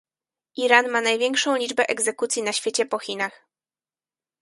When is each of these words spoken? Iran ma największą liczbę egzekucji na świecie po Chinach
Iran 0.55 0.89
ma 0.89 1.01
największą 1.01 1.55
liczbę 1.55 1.89
egzekucji 1.89 2.43
na 2.43 2.53
świecie 2.53 2.85
po 2.85 2.99
Chinach 2.99 3.45